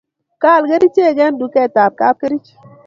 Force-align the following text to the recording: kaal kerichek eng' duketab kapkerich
kaal 0.41 0.63
kerichek 0.69 1.17
eng' 1.25 1.37
duketab 1.39 1.91
kapkerich 1.99 2.49